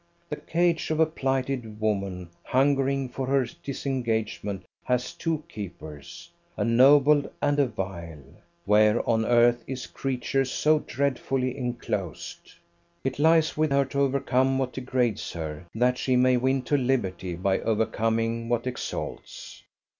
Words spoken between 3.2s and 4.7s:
her disengagement